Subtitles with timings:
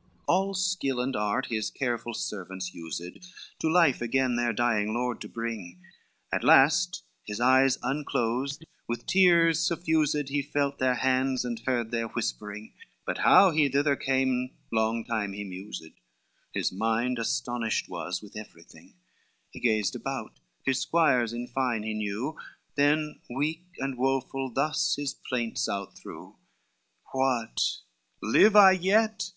[0.00, 3.02] LXXIV All skill and art his careful servants used
[3.58, 5.78] To life again their dying lord to bring,
[6.32, 12.06] At last his eyes unclosed, with tears suffused, He felt their hands and heard their
[12.08, 12.72] whispering,
[13.04, 15.84] But how he thither came long time he mused,
[16.54, 18.94] His mind astonished was with everything;
[19.50, 22.38] He gazed about, his squires in fine he knew,
[22.74, 26.38] Then weak and woful thus his plaints out threw:
[27.12, 27.76] LXXV "What,
[28.22, 29.32] live I yet?